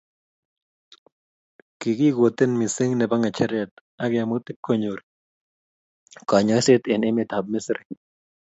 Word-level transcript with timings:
kikikoten 1.79 2.51
missing 2.59 2.91
nebo 2.95 3.15
ngecheret 3.17 3.71
akemut 4.03 4.45
ibkonyor 4.51 4.99
konyoiset 6.29 6.83
eng 6.93 7.05
emet 7.09 7.29
ab 7.37 7.45
misri 7.51 7.83